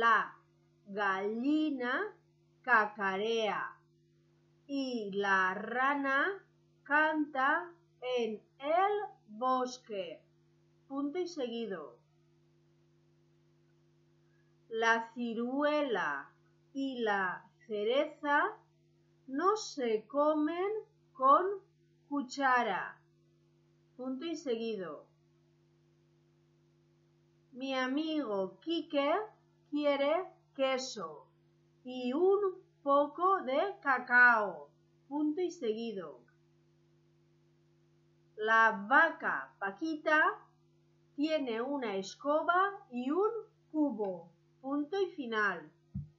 La 0.00 0.32
gallina 0.86 2.14
cacarea 2.62 3.76
y 4.68 5.10
la 5.10 5.54
rana 5.54 6.40
canta 6.84 7.68
en 8.16 8.40
el 8.60 8.92
bosque. 9.26 10.22
Punto 10.86 11.18
y 11.18 11.26
seguido. 11.26 11.98
La 14.68 15.10
ciruela 15.14 16.30
y 16.72 17.00
la 17.00 17.44
cereza 17.66 18.56
no 19.26 19.56
se 19.56 20.06
comen 20.06 20.70
con 21.12 21.44
cuchara. 22.08 23.00
Punto 23.96 24.26
y 24.26 24.36
seguido. 24.36 25.06
Mi 27.50 27.74
amigo 27.74 28.60
Quique 28.60 29.12
quiere 29.70 30.26
queso 30.54 31.26
y 31.84 32.12
un 32.12 32.54
poco 32.82 33.42
de 33.42 33.76
cacao. 33.80 34.70
Punto 35.08 35.40
y 35.40 35.50
seguido. 35.50 36.20
La 38.36 38.86
vaca 38.88 39.52
Paquita 39.58 40.20
tiene 41.16 41.60
una 41.60 41.96
escoba 41.96 42.86
y 42.90 43.10
un 43.10 43.30
cubo. 43.72 44.30
Punto 44.60 45.00
y 45.00 45.06
final. 45.12 45.70